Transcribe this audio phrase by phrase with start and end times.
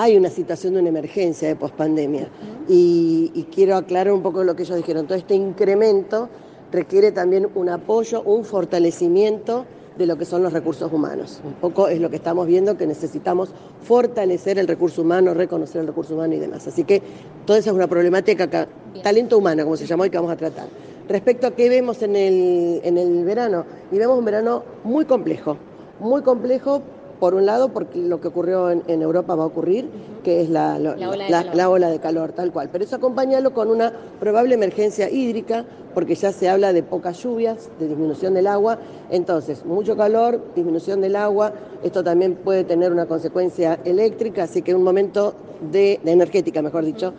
[0.00, 2.26] hay una situación de una emergencia de pospandemia.
[2.68, 5.06] Y, y quiero aclarar un poco lo que ellos dijeron.
[5.06, 6.30] Todo este incremento
[6.72, 9.66] requiere también un apoyo, un fortalecimiento
[9.98, 11.42] de lo que son los recursos humanos.
[11.44, 13.50] Un poco es lo que estamos viendo, que necesitamos
[13.82, 16.66] fortalecer el recurso humano, reconocer el recurso humano y demás.
[16.66, 17.02] Así que
[17.44, 18.68] toda esa es una problemática, acá,
[19.02, 20.68] talento humano, como se llamó, y que vamos a tratar.
[21.08, 25.58] Respecto a qué vemos en el, en el verano, y vemos un verano muy complejo,
[25.98, 26.80] muy complejo
[27.20, 29.88] por un lado, porque lo que ocurrió en, en Europa va a ocurrir,
[30.24, 31.54] que es la, la, La ola de la- calor.
[31.56, 32.70] la ola de calor, tal cual.
[32.72, 37.68] Pero eso acompañarlo con una probable emergencia hídrica, porque ya se habla de pocas lluvias,
[37.78, 38.78] de disminución del agua.
[39.10, 41.52] Entonces, mucho calor, disminución del agua.
[41.84, 45.34] Esto también puede tener una consecuencia eléctrica, así que un momento
[45.70, 47.12] de, de energética, mejor dicho,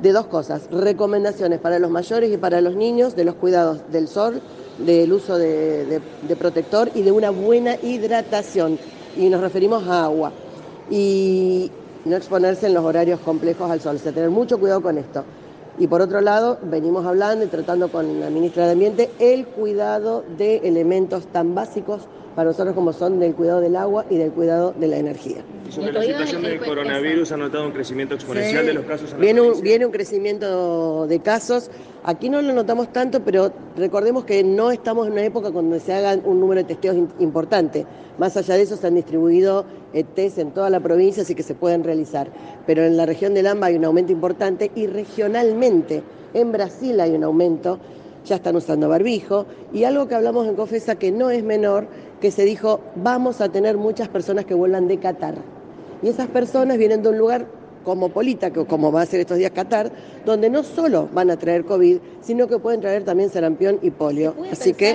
[0.00, 4.08] de dos cosas, recomendaciones para los mayores y para los niños de los cuidados del
[4.08, 4.40] sol,
[4.78, 8.78] del uso de, de- de protector y de una buena hidratación.
[9.16, 10.32] Y nos referimos a agua.
[10.90, 11.70] Y
[12.04, 15.24] no exponerse en los horarios complejos al sol, o sea, tener mucho cuidado con esto.
[15.78, 20.24] Y por otro lado, venimos hablando y tratando con la ministra de Ambiente el cuidado
[20.36, 22.02] de elementos tan básicos
[22.36, 25.38] para nosotros como son del cuidado del agua y del cuidado de la energía.
[25.68, 28.66] Y sobre la situación el- del el- coronavirus ha notado un crecimiento exponencial Sí.
[28.68, 31.70] de los casos en la Viene un, viene un crecimiento de casos.
[32.04, 35.92] Aquí no lo notamos tanto, pero recordemos que no estamos en una época donde se
[35.92, 37.84] hagan un número de testeos importante.
[38.18, 39.64] Más allá de eso, se han distribuido
[40.14, 42.28] test en toda la provincia, así que se pueden realizar.
[42.66, 46.02] Pero en la región del AMBA hay un aumento importante y regionalmente
[46.34, 47.78] en Brasil hay un aumento.
[48.26, 49.46] Ya están usando barbijo.
[49.72, 51.86] Y algo que hablamos en Confesa que no es menor,
[52.20, 55.34] que se dijo, vamos a tener muchas personas que vuelvan de Qatar.
[56.02, 57.46] Y esas personas vienen de un lugar
[57.84, 59.90] cosmopolita, que como va a ser estos días Qatar,
[60.24, 64.34] donde no solo van a traer COVID, sino que pueden traer también sarampión y polio.
[64.34, 64.94] ¿Puede Así que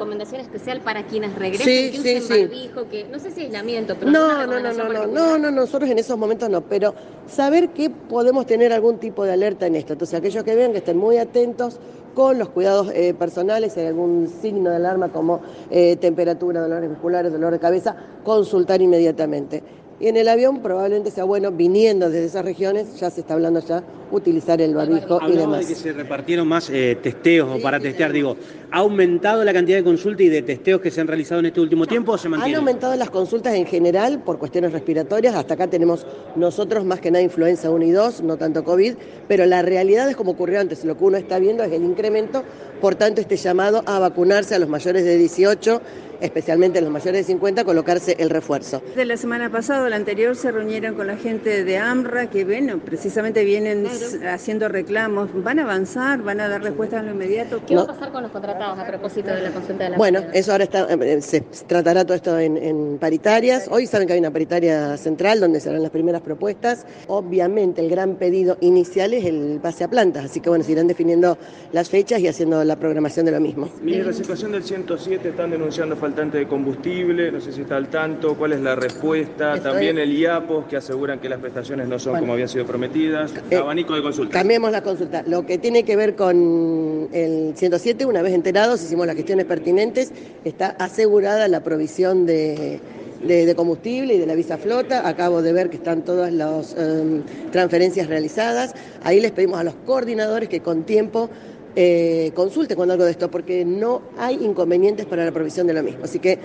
[0.00, 2.40] recomendación especial para quienes regresen, Sí, que sí, usen sí.
[2.44, 5.90] barbijo, que no sé si aislamiento, pero no, no, no, no, no, no, no, nosotros
[5.90, 6.94] en esos momentos no, pero
[7.26, 9.92] saber que podemos tener algún tipo de alerta en esto.
[9.92, 11.78] Entonces, aquellos que vean que estén muy atentos
[12.14, 16.88] con los cuidados eh, personales, si hay algún signo de alarma como eh, temperatura, dolores
[16.88, 17.94] musculares, dolor de cabeza,
[18.24, 19.62] consultar inmediatamente.
[20.00, 23.60] Y en el avión probablemente sea bueno, viniendo desde esas regiones, ya se está hablando
[23.60, 25.66] ya, utilizar el barbijo y Hablaba de demás.
[25.66, 28.34] que se repartieron más eh, testeos o para testear, digo,
[28.70, 31.60] ¿ha aumentado la cantidad de consultas y de testeos que se han realizado en este
[31.60, 32.56] último tiempo o se Han mantiene?
[32.56, 35.34] aumentado las consultas en general por cuestiones respiratorias.
[35.34, 38.94] Hasta acá tenemos nosotros más que nada influenza 1 y 2, no tanto COVID,
[39.28, 40.82] pero la realidad es como ocurrió antes.
[40.86, 42.42] Lo que uno está viendo es el incremento,
[42.80, 45.82] por tanto este llamado a vacunarse a los mayores de 18,
[46.20, 48.82] especialmente los mayores de 50, colocarse el refuerzo.
[48.96, 52.44] De la semana pasada o la anterior se reunieron con la gente de AMRA que
[52.44, 54.34] bueno, precisamente vienen Claro.
[54.34, 55.28] haciendo reclamos.
[55.42, 56.22] ¿Van a avanzar?
[56.22, 57.60] ¿Van a dar respuestas en lo inmediato?
[57.66, 60.20] ¿Qué va a pasar con los contratados a propósito de la consulta de la Bueno,
[60.32, 63.68] eso ahora está, eh, se tratará todo esto en, en paritarias.
[63.70, 66.86] Hoy saben que hay una paritaria central donde se harán las primeras propuestas.
[67.06, 70.86] Obviamente el gran pedido inicial es el pase a plantas, así que bueno, se irán
[70.86, 71.36] definiendo
[71.72, 73.68] las fechas y haciendo la programación de lo mismo.
[73.82, 77.88] Mire, la situación del 107 están denunciando faltante de combustible, no sé si está al
[77.88, 82.00] tanto, cuál es la respuesta, Estoy- también el IAPOS que aseguran que las prestaciones no
[82.00, 82.22] son Bueno.
[82.24, 84.32] como habían sido prometidas, Eh, abanico de consultas.
[84.34, 85.22] Cambiemos la consulta.
[85.26, 90.12] Lo que tiene que ver con el 107, una vez enterados, hicimos las gestiones pertinentes,
[90.44, 92.80] está asegurada la provisión de,
[93.24, 95.06] de- de combustible y de la visa flota.
[95.08, 97.22] Acabo de ver que están todas las em,
[97.52, 98.74] transferencias realizadas.
[99.04, 101.30] Ahí les pedimos a los coordinadores que con tiempo
[101.76, 105.82] eh, consulten con algo de esto, porque no hay inconvenientes para la provisión de lo
[105.82, 106.04] mismo.
[106.04, 106.38] Así que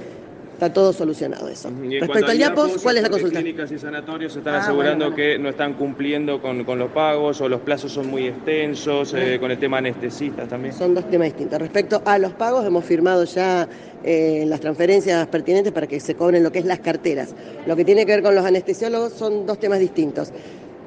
[0.54, 1.70] está todo solucionado eso.
[1.84, 3.40] Y Respecto al IAPOS, ¿cuál es la consulta?
[3.42, 7.42] Clínicas y sanatorios están Ah, asegurando bueno, que no están cumpliendo con, con los pagos
[7.42, 10.74] o los plazos son muy extensos, eh, con el tema anestesistas también.
[10.74, 11.60] Son dos temas distintos.
[11.60, 13.68] Respecto a los pagos, hemos firmado ya
[14.06, 17.36] eh, las transferencias pertinentes para que se cobren lo que es las carteras.
[17.68, 20.32] Lo que tiene que ver con los anestesiólogos son dos temas distintos.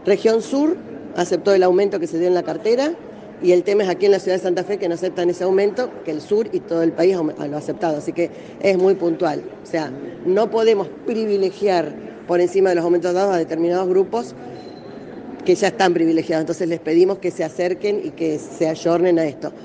[0.07, 0.77] Región Sur
[1.15, 2.93] aceptó el aumento que se dio en la cartera
[3.43, 5.45] y el tema es aquí en la ciudad de Santa Fe que no aceptan ese
[5.45, 7.99] aumento, que el sur y todo el país lo ha aceptado.
[7.99, 9.43] Así que es muy puntual.
[9.63, 9.93] O sea,
[10.27, 11.95] no podemos privilegiar
[12.27, 14.35] por encima de los aumentos dados a determinados grupos
[15.45, 16.43] que ya están privilegiados.
[16.43, 19.53] Entonces les pedimos que se acerquen y que se ayornen a esto.